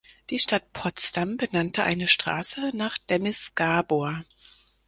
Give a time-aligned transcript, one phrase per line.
[0.31, 4.23] Die Stadt Potsdam benannte eine Straße nach Dennis Gabor.